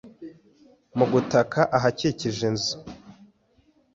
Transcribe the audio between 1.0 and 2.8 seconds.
gutaka ahakikije inzu